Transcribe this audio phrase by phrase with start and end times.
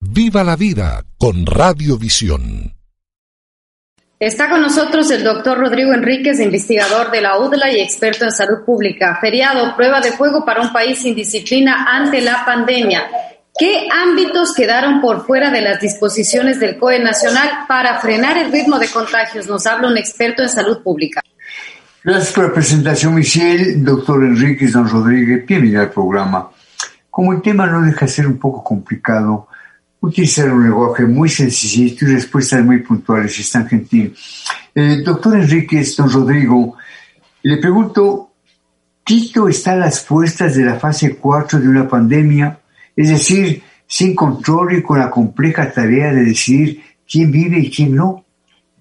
[0.00, 2.72] Viva la vida con Radiovisión.
[4.20, 8.64] Está con nosotros el doctor Rodrigo Enríquez, investigador de la UDLA y experto en salud
[8.64, 9.18] pública.
[9.20, 13.08] Feriado, prueba de fuego para un país sin disciplina ante la pandemia.
[13.58, 18.78] ¿Qué ámbitos quedaron por fuera de las disposiciones del COE Nacional para frenar el ritmo
[18.78, 19.48] de contagios?
[19.48, 21.22] Nos habla un experto en salud pública.
[22.04, 23.74] Gracias por la presentación, Michelle.
[23.78, 26.50] Doctor Enríquez, don Rodríguez, bienvenido al programa.
[27.10, 29.48] Como el tema no deja de ser un poco complicado,
[30.00, 34.14] utilizar un lenguaje muy sencillito y respuestas muy puntuales es tan gentil.
[34.74, 36.76] Eh, doctor Enríquez, don Rodrigo,
[37.42, 38.28] le pregunto,
[39.08, 42.60] ¿Quito está a las puertas de la fase 4 de una pandemia?
[42.94, 47.94] Es decir, sin control y con la compleja tarea de decidir quién vive y quién
[47.94, 48.26] no.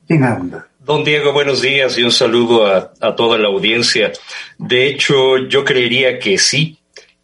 [0.06, 0.68] Tenga onda.
[0.82, 4.12] Don Diego, buenos días y un saludo a, a toda la audiencia.
[4.58, 6.78] De hecho, yo creería que sí,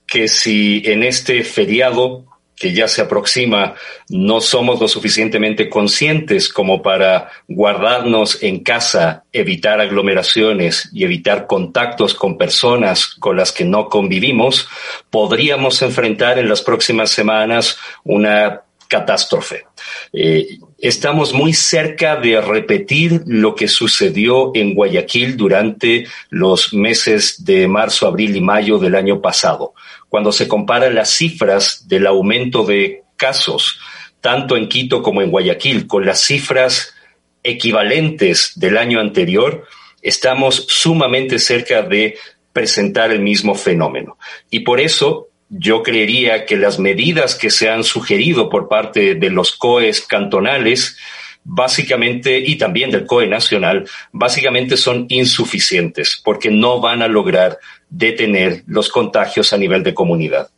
[0.08, 2.24] que si en este feriado
[2.64, 3.76] que ya se aproxima,
[4.08, 12.14] no somos lo suficientemente conscientes como para guardarnos en casa, evitar aglomeraciones y evitar contactos
[12.14, 14.70] con personas con las que no convivimos,
[15.10, 19.66] podríamos enfrentar en las próximas semanas una catástrofe.
[20.14, 27.68] Eh, estamos muy cerca de repetir lo que sucedió en Guayaquil durante los meses de
[27.68, 29.74] marzo, abril y mayo del año pasado
[30.14, 33.80] cuando se comparan las cifras del aumento de casos,
[34.22, 36.94] tanto en Quito como en Guayaquil, con las cifras
[37.42, 39.66] equivalentes del año anterior,
[40.04, 42.16] estamos sumamente cerca de
[42.54, 44.20] presentar el mismo fenómeno.
[44.52, 49.30] Y por eso yo creería que las medidas que se han sugerido por parte de
[49.32, 50.96] los COEs cantonales,
[51.44, 57.60] básicamente, y también del COE nacional, básicamente son insuficientes porque no van a lograr
[57.90, 60.50] detener los contagios a nivel de comunidad.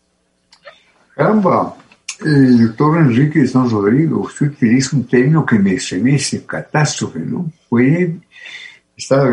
[1.16, 1.75] Caramba,
[2.23, 7.52] el doctor Enrique San Rodrigo, usted utiliza un término que me estremece, catástrofe, ¿no?
[7.67, 8.16] Puede
[8.96, 9.28] estar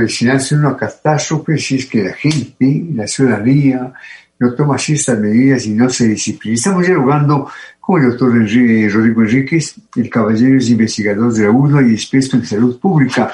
[0.53, 3.93] una catástrofe si es que la gente, la ciudadanía,
[4.43, 6.57] no toma ciertas medidas y no se disciplina.
[6.57, 7.49] Estamos dialogando
[7.79, 12.45] con el doctor Rodrigo Enríquez, el caballero es investigador de la UNO y experto en
[12.45, 13.33] salud pública.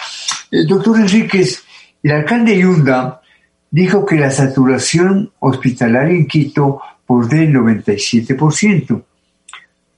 [0.51, 1.63] El doctor Enríquez,
[2.03, 3.23] el alcalde Yunda
[3.71, 9.03] dijo que la saturación hospitalaria en Quito por del 97%.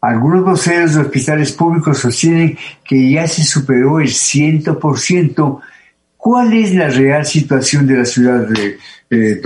[0.03, 5.61] Algunos voceros de hospitales públicos sostienen que ya se superó el 100%.
[6.17, 8.79] ¿Cuál es la real situación de la ciudad de
[9.11, 9.41] eh?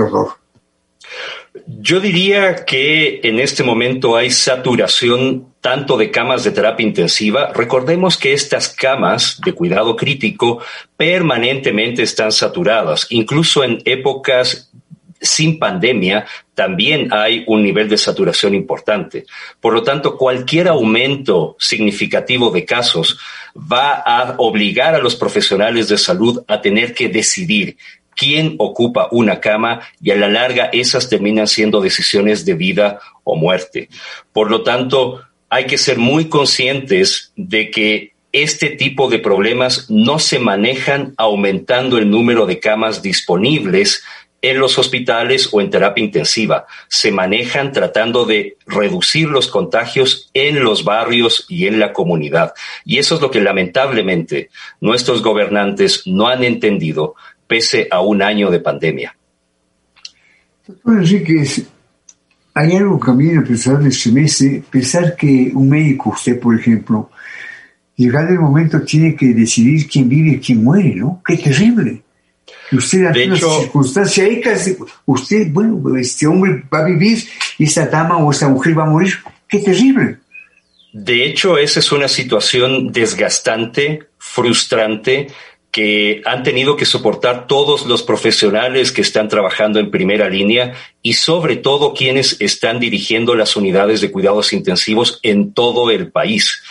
[1.66, 7.52] Yo diría que en este momento hay saturación tanto de camas de terapia intensiva.
[7.54, 10.60] Recordemos que estas camas de cuidado crítico
[10.96, 13.06] permanentemente están saturadas.
[13.08, 14.70] Incluso en épocas
[15.22, 19.24] sin pandemia también hay un nivel de saturación importante.
[19.58, 23.18] Por lo tanto, cualquier aumento significativo de casos
[23.56, 27.78] va a obligar a los profesionales de salud a tener que decidir
[28.16, 33.36] quién ocupa una cama y a la larga esas terminan siendo decisiones de vida o
[33.36, 33.88] muerte.
[34.32, 40.18] Por lo tanto, hay que ser muy conscientes de que este tipo de problemas no
[40.18, 44.02] se manejan aumentando el número de camas disponibles
[44.44, 46.66] en los hospitales o en terapia intensiva.
[46.88, 52.52] Se manejan tratando de reducir los contagios en los barrios y en la comunidad.
[52.84, 57.14] Y eso es lo que lamentablemente nuestros gobernantes no han entendido
[57.54, 59.16] pese a un año de pandemia.
[60.66, 61.44] Doctor Enrique,
[62.52, 67.10] hay algo que a pensar de este pensar que un médico, usted por ejemplo,
[67.94, 71.22] llegado el momento tiene que decidir quién vive y quién muere, ¿no?
[71.24, 72.02] Qué terrible.
[72.70, 77.22] Que usted en una circunstancia casi, usted, bueno, este hombre va a vivir
[77.56, 79.14] y esta dama o esta mujer va a morir.
[79.46, 80.18] Qué terrible.
[80.92, 85.28] De hecho, esa es una situación desgastante, frustrante,
[85.74, 91.14] que han tenido que soportar todos los profesionales que están trabajando en primera línea y
[91.14, 96.62] sobre todo quienes están dirigiendo las unidades de cuidados intensivos en todo el país.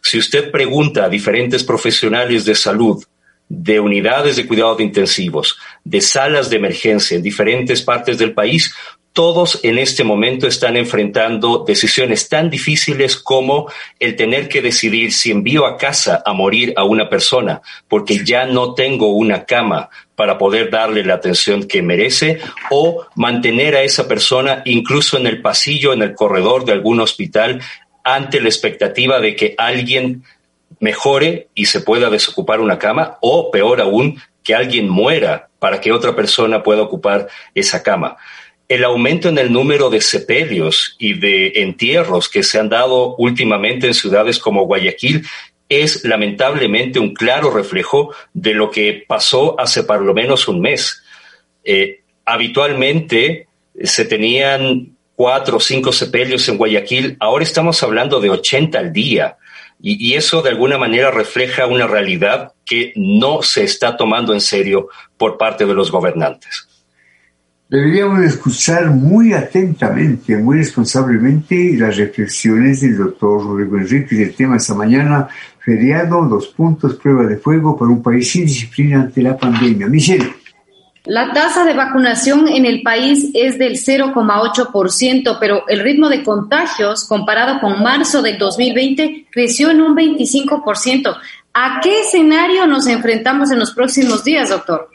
[0.00, 3.02] Si usted pregunta a diferentes profesionales de salud,
[3.48, 8.72] de unidades de cuidados intensivos, de salas de emergencia en diferentes partes del país,
[9.12, 15.30] todos en este momento están enfrentando decisiones tan difíciles como el tener que decidir si
[15.30, 20.38] envío a casa a morir a una persona porque ya no tengo una cama para
[20.38, 25.92] poder darle la atención que merece o mantener a esa persona incluso en el pasillo,
[25.92, 27.60] en el corredor de algún hospital
[28.04, 30.24] ante la expectativa de que alguien
[30.80, 35.92] mejore y se pueda desocupar una cama o peor aún que alguien muera para que
[35.92, 38.16] otra persona pueda ocupar esa cama
[38.74, 43.86] el aumento en el número de sepelios y de entierros que se han dado últimamente
[43.86, 45.26] en ciudades como Guayaquil
[45.68, 51.02] es lamentablemente un claro reflejo de lo que pasó hace por lo menos un mes.
[51.64, 53.46] Eh, habitualmente
[53.82, 59.36] se tenían cuatro o cinco sepelios en Guayaquil, ahora estamos hablando de 80 al día.
[59.84, 64.88] y, eso de alguna manera refleja una realidad que no se está tomando en serio
[65.16, 66.68] por parte de los gobernantes.
[67.72, 74.74] Deberíamos escuchar muy atentamente, muy responsablemente las reflexiones del doctor Rodrigo Enrique del tema esta
[74.74, 75.26] mañana,
[75.58, 79.86] feriado, dos puntos, prueba de fuego para un país sin disciplina ante la pandemia.
[79.86, 80.34] Michelle.
[81.06, 87.06] La tasa de vacunación en el país es del 0,8%, pero el ritmo de contagios
[87.06, 91.16] comparado con marzo del 2020 creció en un 25%.
[91.54, 94.91] ¿A qué escenario nos enfrentamos en los próximos días, doctor?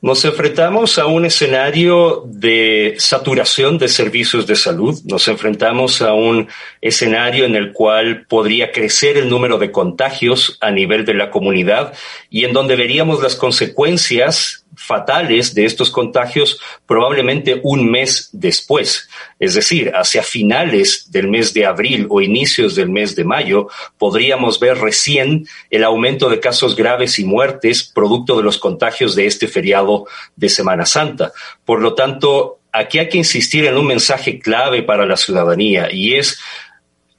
[0.00, 6.46] Nos enfrentamos a un escenario de saturación de servicios de salud, nos enfrentamos a un
[6.80, 11.94] escenario en el cual podría crecer el número de contagios a nivel de la comunidad
[12.30, 19.08] y en donde veríamos las consecuencias fatales de estos contagios probablemente un mes después.
[19.38, 24.60] Es decir, hacia finales del mes de abril o inicios del mes de mayo, podríamos
[24.60, 29.48] ver recién el aumento de casos graves y muertes producto de los contagios de este
[29.48, 31.32] feriado de Semana Santa.
[31.64, 36.14] Por lo tanto, aquí hay que insistir en un mensaje clave para la ciudadanía y
[36.14, 36.40] es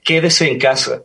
[0.02, 1.02] quédese en casa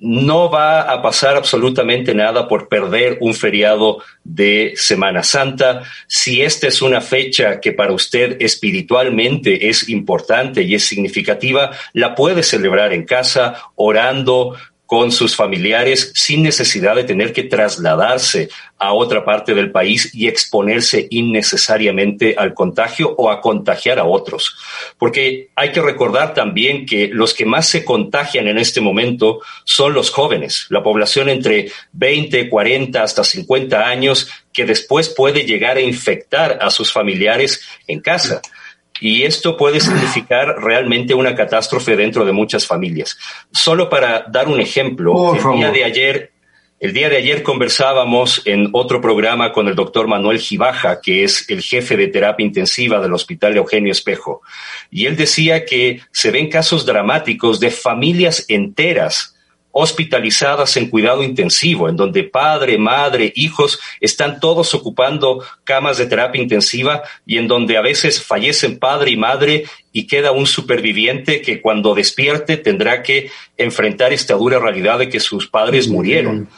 [0.00, 5.82] no va a pasar absolutamente nada por perder un feriado de Semana Santa.
[6.06, 12.14] Si esta es una fecha que para usted espiritualmente es importante y es significativa, la
[12.14, 14.56] puede celebrar en casa, orando,
[14.88, 18.48] con sus familiares sin necesidad de tener que trasladarse
[18.78, 24.56] a otra parte del país y exponerse innecesariamente al contagio o a contagiar a otros.
[24.96, 29.92] Porque hay que recordar también que los que más se contagian en este momento son
[29.92, 35.82] los jóvenes, la población entre 20, 40 hasta 50 años que después puede llegar a
[35.82, 38.40] infectar a sus familiares en casa.
[39.00, 43.18] Y esto puede significar realmente una catástrofe dentro de muchas familias.
[43.52, 46.32] Solo para dar un ejemplo, el día de ayer
[46.80, 51.50] el día de ayer conversábamos en otro programa con el doctor Manuel Gibaja, que es
[51.50, 54.42] el jefe de terapia intensiva del Hospital Eugenio Espejo,
[54.88, 59.34] y él decía que se ven casos dramáticos de familias enteras
[59.80, 66.42] hospitalizadas en cuidado intensivo, en donde padre, madre, hijos están todos ocupando camas de terapia
[66.42, 71.60] intensiva y en donde a veces fallecen padre y madre y queda un superviviente que
[71.60, 76.48] cuando despierte tendrá que enfrentar esta dura realidad de que sus padres murieron.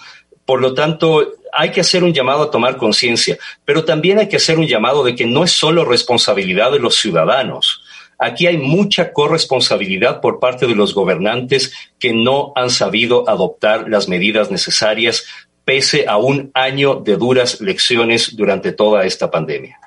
[0.46, 3.36] Por lo tanto, hay que hacer un llamado a tomar conciencia,
[3.66, 6.96] pero también hay que hacer un llamado de que no es solo responsabilidad de los
[6.96, 7.79] ciudadanos.
[8.20, 14.08] Aquí hay mucha corresponsabilidad por parte de los gobernantes que no han sabido adoptar las
[14.08, 15.24] medidas necesarias
[15.64, 19.78] pese a un año de duras lecciones durante toda esta pandemia.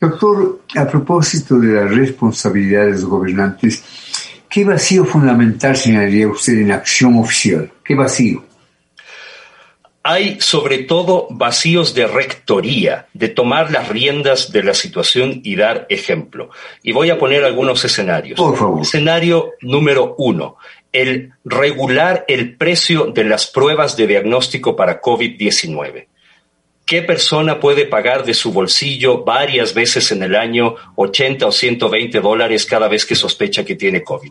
[0.00, 3.84] Doctor, a propósito de la responsabilidad de los gobernantes,
[4.48, 7.70] ¿qué vacío fundamental señalaría usted en acción oficial?
[7.84, 8.44] ¿Qué vacío?
[10.08, 15.84] Hay sobre todo vacíos de rectoría, de tomar las riendas de la situación y dar
[15.90, 16.50] ejemplo.
[16.84, 18.38] Y voy a poner algunos escenarios.
[18.38, 18.82] Por favor.
[18.82, 20.58] Escenario número uno,
[20.92, 26.06] el regular el precio de las pruebas de diagnóstico para COVID-19.
[26.84, 32.20] ¿Qué persona puede pagar de su bolsillo varias veces en el año 80 o 120
[32.20, 34.30] dólares cada vez que sospecha que tiene COVID?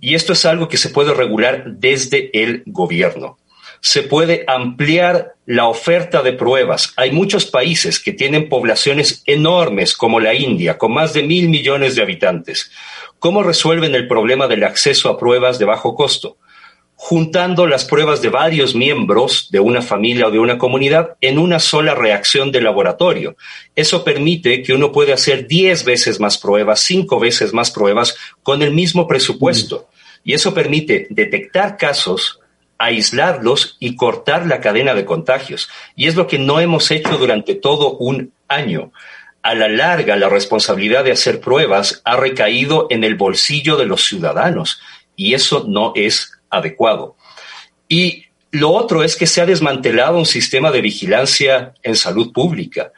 [0.00, 3.39] Y esto es algo que se puede regular desde el gobierno
[3.80, 6.92] se puede ampliar la oferta de pruebas.
[6.96, 11.94] Hay muchos países que tienen poblaciones enormes, como la India, con más de mil millones
[11.94, 12.70] de habitantes.
[13.18, 16.36] ¿Cómo resuelven el problema del acceso a pruebas de bajo costo?
[16.94, 21.58] Juntando las pruebas de varios miembros de una familia o de una comunidad en una
[21.58, 23.36] sola reacción de laboratorio.
[23.74, 28.62] Eso permite que uno pueda hacer diez veces más pruebas, cinco veces más pruebas con
[28.62, 29.88] el mismo presupuesto.
[30.22, 32.39] Y eso permite detectar casos
[32.80, 35.68] aislarlos y cortar la cadena de contagios.
[35.94, 38.90] Y es lo que no hemos hecho durante todo un año.
[39.42, 44.04] a la larga la responsabilidad de hacer pruebas ha recaído en el bolsillo de los
[44.04, 44.82] ciudadanos
[45.16, 47.16] y eso no es adecuado.
[47.88, 52.92] Y lo otro es que se ha desmantelado un sistema de vigilancia en salud pública.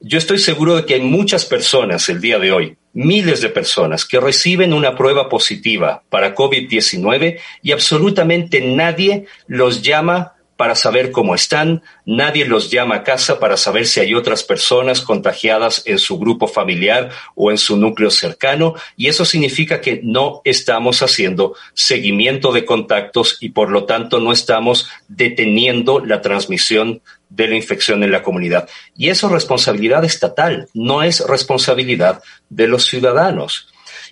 [0.00, 4.04] Yo estoy seguro de que hay muchas personas el día de hoy, miles de personas,
[4.04, 11.34] que reciben una prueba positiva para COVID-19 y absolutamente nadie los llama para saber cómo
[11.34, 16.20] están, nadie los llama a casa para saber si hay otras personas contagiadas en su
[16.20, 22.52] grupo familiar o en su núcleo cercano, y eso significa que no estamos haciendo seguimiento
[22.52, 27.02] de contactos y por lo tanto no estamos deteniendo la transmisión
[27.34, 28.68] de la infección en la comunidad.
[28.96, 33.68] Y eso es responsabilidad estatal, no es responsabilidad de los ciudadanos.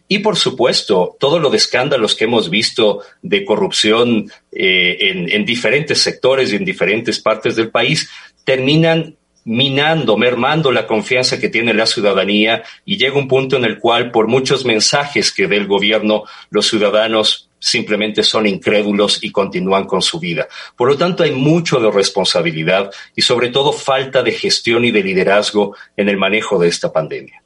[0.09, 5.45] Y por supuesto, todo lo de escándalos que hemos visto de corrupción eh, en, en
[5.45, 8.11] diferentes sectores y en diferentes partes del país
[8.45, 13.79] terminan minando, mermando la confianza que tiene la ciudadanía y llega un punto en el
[13.79, 19.87] cual por muchos mensajes que dé el gobierno, los ciudadanos simplemente son incrédulos y continúan
[19.87, 20.49] con su vida.
[20.75, 25.05] Por lo tanto, hay mucho de responsabilidad y sobre todo falta de gestión y de
[25.05, 27.41] liderazgo en el manejo de esta pandemia.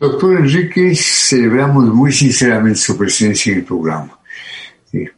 [0.00, 4.18] Doctor Enrique, celebramos muy sinceramente su presencia en el programa.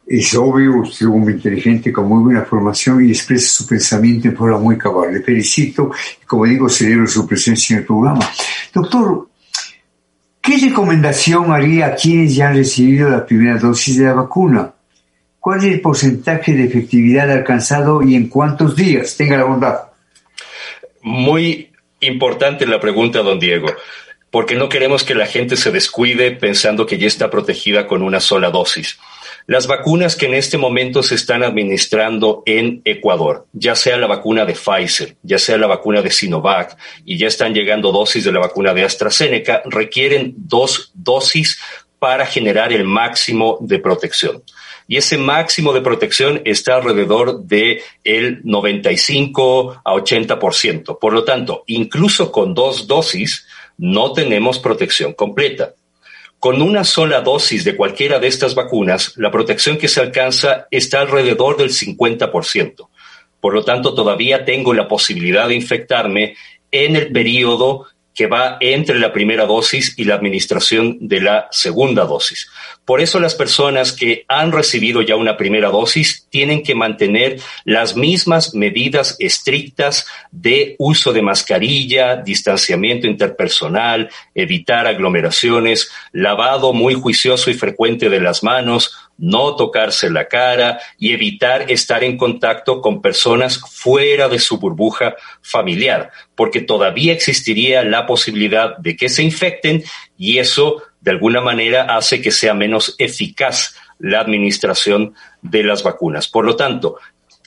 [0.07, 4.37] Es obvio, usted es hombre inteligente con muy buena formación y expresa su pensamiento en
[4.37, 5.13] forma muy cabal.
[5.13, 8.29] Le felicito y, como digo, celebro su presencia en el programa.
[8.73, 9.27] Doctor,
[10.45, 14.71] ¿qué recomendación haría a quienes ya han recibido la primera dosis de la vacuna?
[15.39, 19.15] ¿Cuál es el porcentaje de efectividad alcanzado y en cuántos días?
[19.17, 19.79] Tenga la bondad.
[21.01, 23.67] Muy importante la pregunta, don Diego
[24.35, 28.19] porque no queremos que la gente se descuide pensando que ya está protegida con una
[28.19, 28.99] sola dosis.
[29.47, 34.43] Las vacunas que en este momento se están administrando en Ecuador, ya sea la vacuna
[34.43, 36.75] de Pfizer, ya sea la vacuna de Sinovac
[37.05, 41.59] y ya están llegando dosis de la vacuna de AstraZeneca, requieren dos dosis
[41.99, 44.41] para generar el máximo de protección.
[44.87, 50.97] Y ese máximo de protección está alrededor de el 95 a 80%.
[50.99, 53.45] Por lo tanto, incluso con dos dosis,
[53.77, 55.73] no tenemos protección completa.
[56.45, 60.99] Con una sola dosis de cualquiera de estas vacunas, la protección que se alcanza está
[61.01, 62.87] alrededor del 50%.
[63.41, 66.35] Por lo tanto, todavía tengo la posibilidad de infectarme
[66.69, 72.05] en el periodo que va entre la primera dosis y la administración de la segunda
[72.05, 72.49] dosis.
[72.85, 77.95] Por eso las personas que han recibido ya una primera dosis tienen que mantener las
[77.95, 87.53] mismas medidas estrictas de uso de mascarilla, distanciamiento interpersonal, evitar aglomeraciones, lavado muy juicioso y
[87.55, 93.59] frecuente de las manos, no tocarse la cara y evitar estar en contacto con personas
[93.59, 99.83] fuera de su burbuja familiar, porque todavía existiría la posibilidad de que se infecten
[100.17, 106.27] y eso de alguna manera hace que sea menos eficaz la administración de las vacunas.
[106.27, 106.97] Por lo tanto,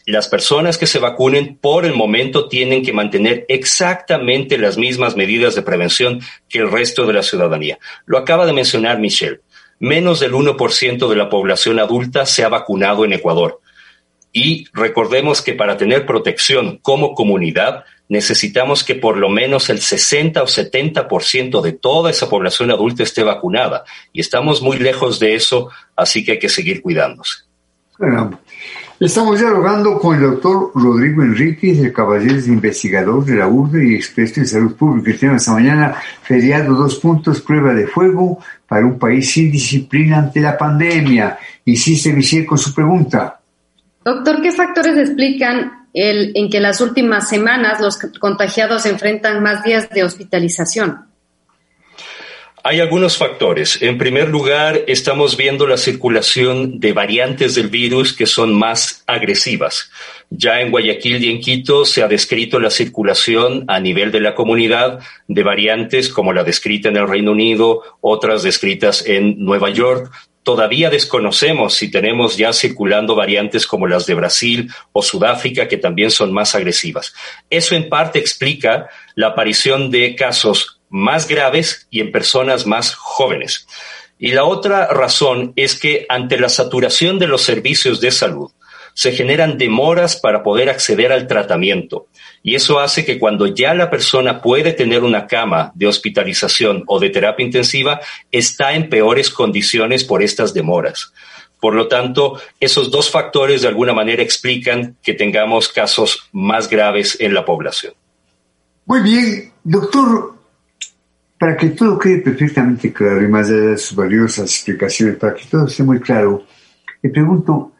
[0.07, 5.55] las personas que se vacunen por el momento tienen que mantener exactamente las mismas medidas
[5.55, 7.79] de prevención que el resto de la ciudadanía.
[8.07, 9.41] Lo acaba de mencionar Michelle
[9.79, 13.61] menos del 1% de la población adulta se ha vacunado en Ecuador.
[14.33, 20.43] Y recordemos que para tener protección como comunidad necesitamos que por lo menos el 60
[20.43, 23.85] o 70% de toda esa población adulta esté vacunada.
[24.13, 27.48] Y estamos muy lejos de eso, así que hay que seguir cuidándose.
[29.01, 34.41] Estamos dialogando con el doctor Rodrigo Enríquez, el caballero investigador de la URDE y experto
[34.41, 35.11] en salud pública.
[35.11, 40.19] El tema esta mañana, feriado dos puntos, prueba de fuego para un país sin disciplina
[40.19, 41.39] ante la pandemia.
[41.65, 43.41] Insiste Michelle con su pregunta.
[44.05, 49.89] Doctor, ¿qué factores explican el, en que las últimas semanas los contagiados enfrentan más días
[49.91, 51.08] de hospitalización?
[52.71, 53.81] Hay algunos factores.
[53.81, 59.91] En primer lugar, estamos viendo la circulación de variantes del virus que son más agresivas.
[60.29, 64.35] Ya en Guayaquil y en Quito se ha descrito la circulación a nivel de la
[64.35, 64.99] comunidad
[65.29, 70.11] de variantes como la descrita en el Reino Unido, otras descritas en Nueva York,
[70.49, 76.11] Todavía desconocemos si tenemos ya circulando variantes como las de Brasil o Sudáfrica, que también
[76.11, 77.13] son más agresivas.
[77.51, 83.67] Eso en parte explica la aparición de casos más graves y en personas más jóvenes.
[84.19, 88.51] Y la otra razón es que ante la saturación de los servicios de salud,
[88.99, 92.09] se generan demoras para poder acceder al tratamiento.
[92.43, 96.99] Y eso hace que cuando ya la persona puede tener una cama de hospitalización o
[96.99, 98.01] de terapia intensiva,
[98.33, 101.13] está en peores condiciones por estas demoras.
[101.61, 107.17] Por lo tanto, esos dos factores de alguna manera explican que tengamos casos más graves
[107.21, 107.95] en la población.
[108.85, 110.38] Muy bien, doctor
[111.39, 115.45] para que todo quede perfectamente claro y más allá de sus valiosas explicaciones, para que
[115.45, 116.45] todo esté muy claro,
[117.01, 117.73] le pregunto,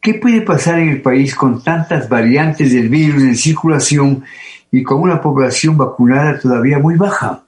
[0.00, 4.24] ¿qué puede pasar en el país con tantas variantes del virus en circulación
[4.70, 7.44] y con una población vacunada todavía muy baja?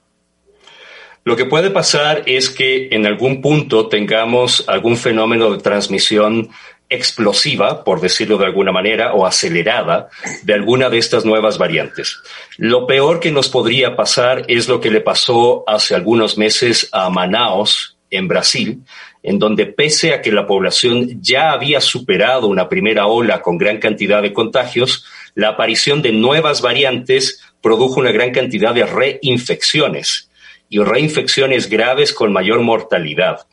[1.23, 6.49] Lo que puede pasar es que en algún punto tengamos algún fenómeno de transmisión
[6.89, 10.09] explosiva, por decirlo de alguna manera, o acelerada
[10.43, 12.17] de alguna de estas nuevas variantes.
[12.57, 17.09] Lo peor que nos podría pasar es lo que le pasó hace algunos meses a
[17.09, 18.83] Manaos, en Brasil,
[19.23, 23.79] en donde pese a que la población ya había superado una primera ola con gran
[23.79, 30.29] cantidad de contagios, la aparición de nuevas variantes produjo una gran cantidad de reinfecciones
[30.69, 33.47] y reinfecciones graves con mayor mortalidad.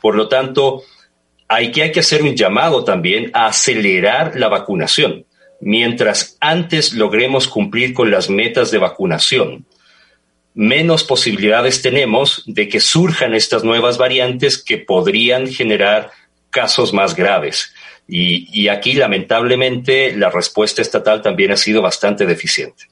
[0.00, 0.82] Por lo tanto,
[1.48, 5.26] hay que, hacer un llamado también a acelerar la vacunación.
[5.60, 9.66] Mientras antes logremos cumplir con las metas de vacunación,
[10.54, 16.10] menos posibilidades tenemos de que surjan estas nuevas variantes que podrían generar
[16.50, 17.72] casos más graves.
[18.08, 22.86] Y aquí, lamentablemente, la respuesta estatal también ha sido bastante deficiente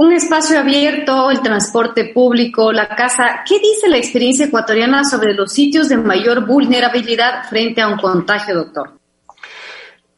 [0.00, 3.44] un espacio abierto, el transporte público, la casa.
[3.46, 8.54] ¿Qué dice la experiencia ecuatoriana sobre los sitios de mayor vulnerabilidad frente a un contagio,
[8.54, 8.98] doctor?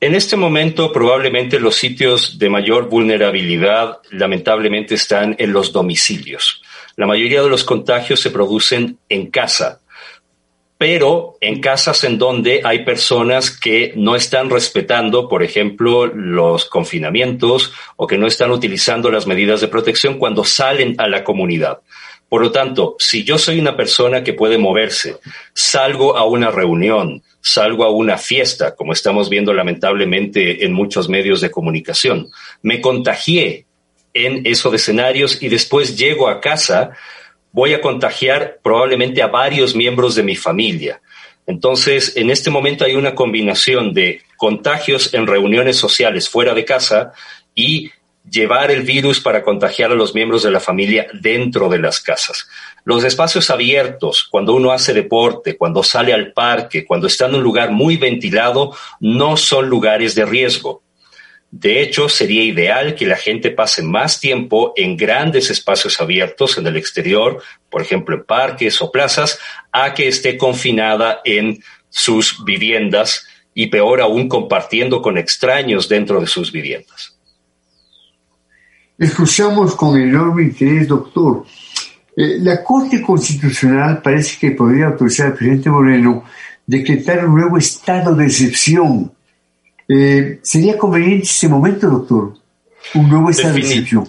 [0.01, 6.63] En este momento, probablemente los sitios de mayor vulnerabilidad, lamentablemente, están en los domicilios.
[6.95, 9.81] La mayoría de los contagios se producen en casa,
[10.83, 17.73] pero en casas en donde hay personas que no están respetando, por ejemplo, los confinamientos
[17.95, 21.79] o que no están utilizando las medidas de protección cuando salen a la comunidad.
[22.29, 25.19] Por lo tanto, si yo soy una persona que puede moverse,
[25.53, 31.41] salgo a una reunión, salgo a una fiesta, como estamos viendo lamentablemente en muchos medios
[31.41, 32.29] de comunicación,
[32.61, 33.67] me contagié
[34.15, 36.91] en esos escenarios y después llego a casa,
[37.53, 41.01] voy a contagiar probablemente a varios miembros de mi familia.
[41.47, 47.13] Entonces, en este momento hay una combinación de contagios en reuniones sociales fuera de casa
[47.55, 47.91] y
[48.29, 52.49] llevar el virus para contagiar a los miembros de la familia dentro de las casas.
[52.85, 57.43] Los espacios abiertos, cuando uno hace deporte, cuando sale al parque, cuando está en un
[57.43, 60.83] lugar muy ventilado, no son lugares de riesgo.
[61.53, 66.67] De hecho, sería ideal que la gente pase más tiempo en grandes espacios abiertos en
[66.67, 69.39] el exterior, por ejemplo, en parques o plazas,
[69.71, 76.27] a que esté confinada en sus viviendas y peor aún compartiendo con extraños dentro de
[76.27, 77.19] sus viviendas.
[78.97, 81.45] Escuchamos con enorme interés, doctor.
[82.17, 86.25] Eh, la Corte Constitucional parece que podría autorizar al presidente Moreno
[86.67, 89.13] decretar un nuevo estado de excepción
[89.93, 92.35] eh, ¿Sería conveniente ese momento, doctor?
[92.95, 94.05] Un nuevo estado de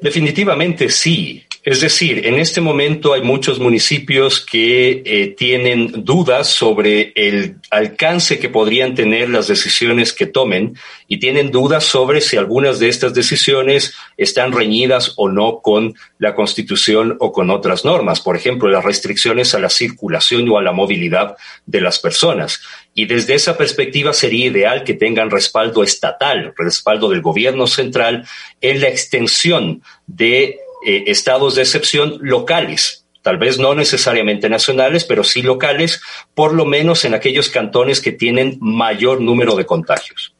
[0.00, 1.44] Definitivamente sí.
[1.64, 8.38] Es decir, en este momento hay muchos municipios que eh, tienen dudas sobre el alcance
[8.38, 10.76] que podrían tener las decisiones que tomen
[11.08, 16.34] y tienen dudas sobre si algunas de estas decisiones están reñidas o no con la
[16.34, 18.20] Constitución o con otras normas.
[18.20, 22.60] Por ejemplo, las restricciones a la circulación o a la movilidad de las personas.
[22.92, 28.26] Y desde esa perspectiva sería ideal que tengan respaldo estatal, respaldo del gobierno central
[28.60, 35.24] en la extensión de eh, estados de excepción locales, tal vez no necesariamente nacionales, pero
[35.24, 36.02] sí locales,
[36.34, 40.34] por lo menos en aquellos cantones que tienen mayor número de contagios.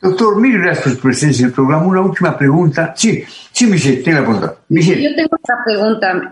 [0.00, 1.84] Doctor, mil gracias por su presencia en el programa.
[1.84, 2.94] Una última pregunta.
[2.96, 4.54] Sí, sí, Michelle, tenga la pregunta.
[4.68, 6.30] Yo tengo otra pregunta.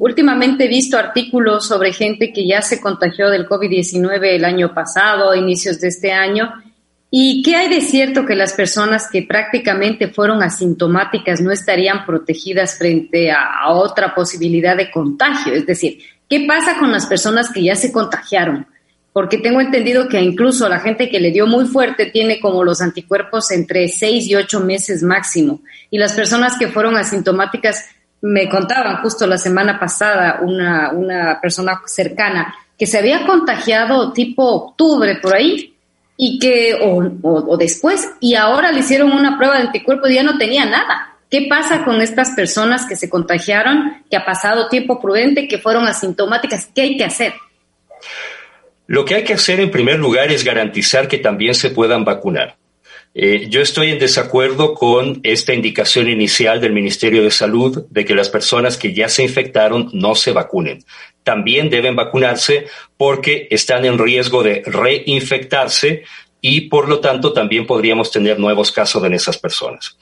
[0.00, 5.34] últimamente he visto artículos sobre gente que ya se contagió del COVID-19 el año pasado,
[5.34, 6.52] inicios de este año,
[7.16, 12.76] ¿Y qué hay de cierto que las personas que prácticamente fueron asintomáticas no estarían protegidas
[12.76, 15.52] frente a, otra posibilidad de contagio?
[15.52, 18.66] Es decir, ¿qué pasa con las personas que ya se contagiaron?
[19.12, 22.80] Porque tengo entendido que incluso la gente que le dio muy fuerte tiene como los
[22.82, 25.60] anticuerpos entre seis y ocho meses máximo.
[25.92, 27.90] Y las personas que fueron asintomáticas,
[28.22, 34.42] me contaban justo la semana pasada una, una persona cercana que se había contagiado tipo
[34.42, 35.73] octubre por ahí
[36.16, 40.38] y que, o, después, y ahora le hicieron una prueba de anticuerpo y ya no
[40.38, 41.16] tenía nada.
[41.30, 45.88] ¿Qué pasa con estas personas que se contagiaron, que ha pasado tiempo prudente, que fueron
[45.88, 46.68] asintomáticas?
[46.74, 47.32] ¿Qué hay que hacer?
[48.86, 52.56] Lo que hay que hacer en primer lugar es garantizar que también se puedan vacunar.
[53.16, 58.14] Eh, yo estoy en desacuerdo con esta indicación inicial del Ministerio de Salud de que
[58.14, 60.84] las personas que ya se infectaron no se vacunen.
[61.22, 66.02] También deben vacunarse porque están en riesgo de reinfectarse
[66.40, 69.96] y por lo tanto también podríamos tener nuevos casos en esas personas.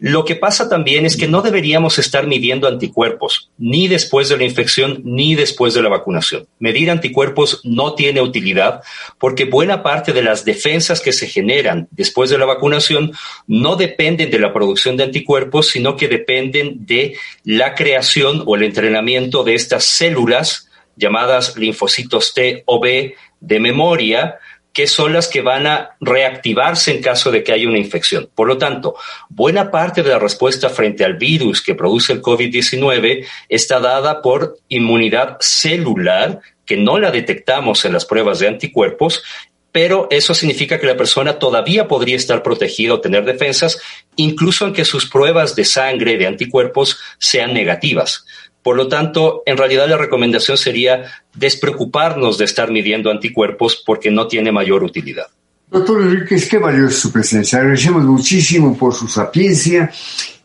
[0.00, 4.44] Lo que pasa también es que no deberíamos estar midiendo anticuerpos, ni después de la
[4.44, 6.48] infección, ni después de la vacunación.
[6.58, 8.82] Medir anticuerpos no tiene utilidad
[9.18, 13.12] porque buena parte de las defensas que se generan después de la vacunación
[13.46, 18.64] no dependen de la producción de anticuerpos, sino que dependen de la creación o el
[18.64, 24.38] entrenamiento de estas células llamadas linfocitos T o B de memoria,
[24.74, 28.28] que son las que van a reactivarse en caso de que haya una infección.
[28.34, 28.96] Por lo tanto,
[29.28, 34.58] buena parte de la respuesta frente al virus que produce el COVID-19 está dada por
[34.68, 39.22] inmunidad celular, que no la detectamos en las pruebas de anticuerpos,
[39.70, 43.80] pero eso significa que la persona todavía podría estar protegida o tener defensas,
[44.16, 48.24] incluso aunque sus pruebas de sangre de anticuerpos sean negativas.
[48.64, 54.26] Por lo tanto, en realidad la recomendación sería despreocuparnos de estar midiendo anticuerpos porque no
[54.26, 55.26] tiene mayor utilidad.
[55.70, 57.58] Doctor Enríquez, qué valiosa su presencia.
[57.58, 59.92] Agradecemos muchísimo por su sapiencia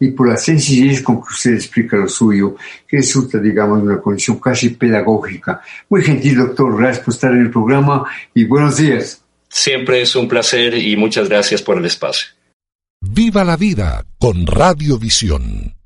[0.01, 4.37] y por la sencillez con que usted explica lo suyo, que resulta, digamos, una condición
[4.37, 5.61] casi pedagógica.
[5.87, 6.77] Muy gentil, doctor.
[6.77, 8.03] Gracias por estar en el programa
[8.33, 9.23] y buenos días.
[9.47, 12.31] Siempre es un placer y muchas gracias por el espacio.
[12.99, 15.78] Viva la vida con Radiovisión.